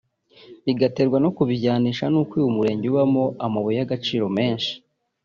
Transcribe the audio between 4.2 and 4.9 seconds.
menshi